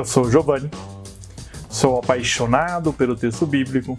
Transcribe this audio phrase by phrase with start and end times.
[0.00, 0.70] Eu sou Giovanni,
[1.68, 3.98] sou apaixonado pelo texto bíblico,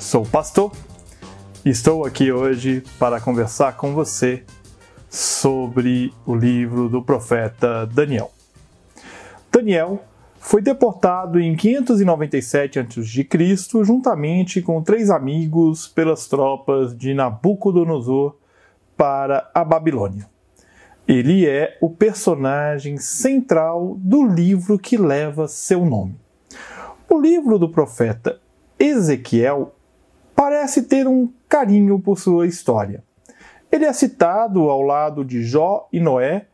[0.00, 0.72] sou pastor
[1.62, 4.42] e estou aqui hoje para conversar com você
[5.10, 8.30] sobre o livro do profeta Daniel.
[9.52, 10.02] Daniel
[10.40, 18.34] foi deportado em 597 a.C., juntamente com três amigos, pelas tropas de Nabucodonosor
[18.96, 20.37] para a Babilônia.
[21.08, 26.14] Ele é o personagem central do livro que leva seu nome.
[27.08, 28.38] O livro do profeta
[28.78, 29.74] Ezequiel
[30.36, 33.02] parece ter um carinho por sua história.
[33.72, 36.44] Ele é citado ao lado de Jó e Noé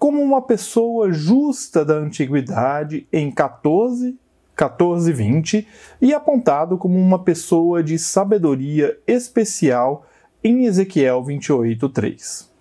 [0.00, 4.18] como uma pessoa justa da antiguidade em 14,
[4.56, 5.68] 14 20
[6.00, 10.04] e apontado como uma pessoa de sabedoria especial
[10.42, 12.51] em Ezequiel 28, 3.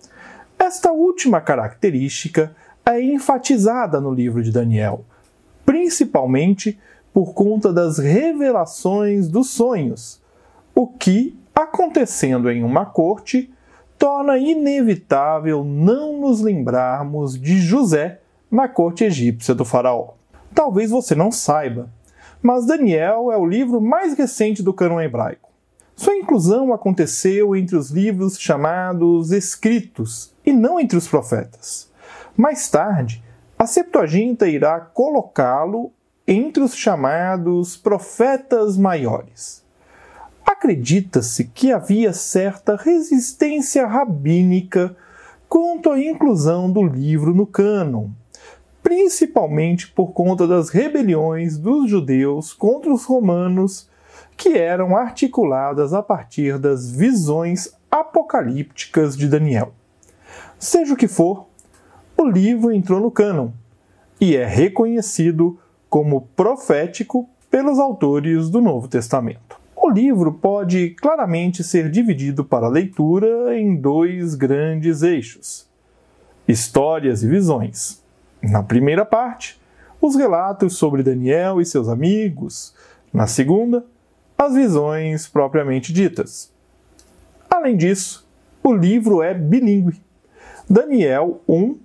[0.72, 2.56] Esta última característica
[2.86, 5.04] é enfatizada no livro de Daniel,
[5.66, 6.80] principalmente
[7.14, 10.22] por conta das revelações dos sonhos,
[10.74, 13.54] o que, acontecendo em uma corte,
[14.00, 20.14] torna inevitável não nos lembrarmos de José na corte egípcia do Faraó.
[20.56, 21.90] Talvez você não saiba,
[22.42, 25.51] mas Daniel é o livro mais recente do cânon hebraico.
[25.96, 31.90] Sua inclusão aconteceu entre os livros chamados escritos e não entre os profetas.
[32.36, 33.24] Mais tarde,
[33.58, 35.92] a Septuaginta irá colocá-lo
[36.28, 39.64] entre os chamados profetas maiores.
[40.46, 44.96] Acredita-se que havia certa resistência rabínica
[45.48, 48.10] quanto à inclusão do livro no cânon,
[48.82, 53.90] principalmente por conta das rebeliões dos judeus contra os romanos
[54.42, 59.72] que eram articuladas a partir das visões apocalípticas de Daniel.
[60.58, 61.46] Seja o que for,
[62.18, 63.50] o livro entrou no cânon
[64.20, 69.62] e é reconhecido como profético pelos autores do Novo Testamento.
[69.76, 75.70] O livro pode claramente ser dividido para leitura em dois grandes eixos:
[76.48, 78.04] histórias e visões.
[78.42, 79.62] Na primeira parte,
[80.02, 82.74] os relatos sobre Daniel e seus amigos.
[83.14, 83.86] Na segunda,
[84.42, 86.52] as visões propriamente ditas.
[87.48, 88.28] Além disso,
[88.64, 90.02] o livro é bilíngue.
[90.68, 91.78] Daniel 1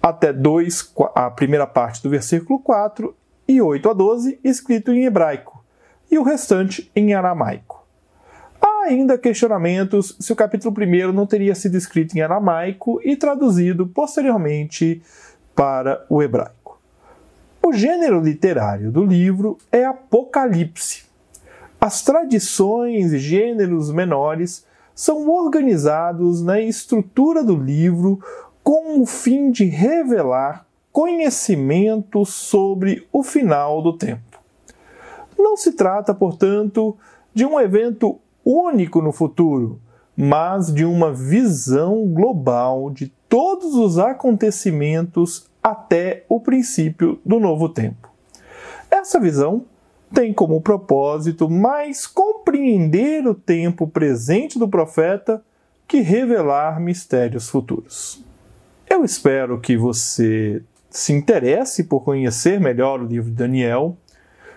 [0.00, 3.14] até 2, a primeira parte do versículo 4
[3.46, 5.62] e 8 a 12, escrito em hebraico,
[6.10, 7.86] e o restante em aramaico.
[8.58, 13.86] Há ainda questionamentos se o capítulo 1 não teria sido escrito em aramaico e traduzido
[13.86, 15.02] posteriormente
[15.54, 16.80] para o hebraico.
[17.62, 21.11] O gênero literário do livro é Apocalipse,
[21.82, 28.20] as tradições e gêneros menores são organizados na estrutura do livro
[28.62, 34.40] com o fim de revelar conhecimento sobre o final do tempo.
[35.36, 36.96] Não se trata, portanto,
[37.34, 39.80] de um evento único no futuro,
[40.16, 48.08] mas de uma visão global de todos os acontecimentos até o princípio do novo tempo.
[48.88, 49.64] Essa visão
[50.12, 55.42] tem como propósito mais compreender o tempo presente do profeta
[55.88, 58.24] que revelar mistérios futuros.
[58.88, 63.96] Eu espero que você se interesse por conhecer melhor o livro de Daniel,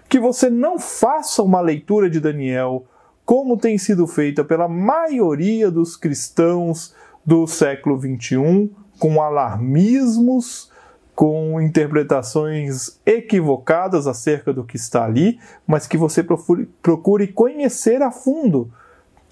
[0.10, 2.86] que você não faça uma leitura de Daniel
[3.26, 6.94] como tem sido feita pela maioria dos cristãos
[7.26, 10.72] do século XXI, com alarmismos
[11.16, 18.70] com interpretações equivocadas acerca do que está ali, mas que você procure, conhecer a fundo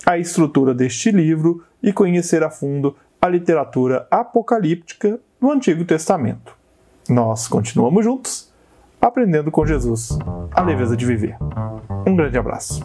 [0.06, 6.56] a estrutura deste livro e conhecer a fundo a literatura apocalíptica do Antigo Testamento.
[7.10, 8.52] Nós continuamos juntos,
[9.02, 10.18] aprendendo com Jesus
[10.52, 11.36] a leveza de viver.
[12.08, 12.82] Um grande abraço.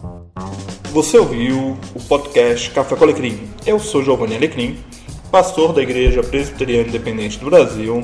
[0.91, 3.47] Você ouviu o podcast Café com Alecrim.
[3.65, 4.77] Eu sou Giovanni Alecrim,
[5.31, 8.03] pastor da Igreja Presbiteriana Independente do Brasil